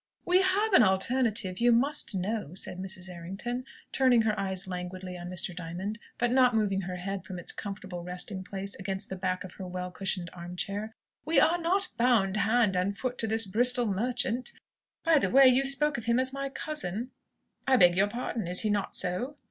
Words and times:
"We 0.25 0.41
have 0.41 0.73
an 0.73 0.81
alternative, 0.81 1.59
you 1.59 1.71
must 1.71 2.15
know," 2.15 2.55
said 2.55 2.79
Mrs. 2.79 3.07
Errington, 3.07 3.65
turning 3.91 4.23
her 4.23 4.33
eyes 4.39 4.65
languidly 4.65 5.15
on 5.15 5.29
Mr. 5.29 5.55
Diamond, 5.55 5.99
but 6.17 6.31
not 6.31 6.55
moving 6.55 6.81
her 6.81 6.95
head 6.95 7.23
from 7.23 7.37
its 7.37 7.51
comfortable 7.51 8.03
resting 8.03 8.43
place 8.43 8.73
against 8.77 9.09
the 9.09 9.15
back 9.15 9.43
of 9.43 9.51
her 9.51 9.67
well 9.67 9.91
cushioned 9.91 10.31
arm 10.33 10.55
chair. 10.55 10.91
"We 11.23 11.39
are 11.39 11.59
not 11.59 11.89
bound 11.97 12.35
hand 12.37 12.75
and 12.75 12.97
foot 12.97 13.19
to 13.19 13.27
this 13.27 13.45
Bristol 13.45 13.85
merchant. 13.85 14.53
By 15.03 15.19
the 15.19 15.29
way, 15.29 15.47
you 15.47 15.65
spoke 15.65 15.99
of 15.99 16.05
him 16.05 16.19
as 16.19 16.33
my 16.33 16.49
cousin" 16.49 17.11
"I 17.67 17.77
beg 17.77 17.95
your 17.95 18.09
pardon; 18.09 18.47
is 18.47 18.61
he 18.61 18.71
not 18.71 18.95
so?" 18.95 19.37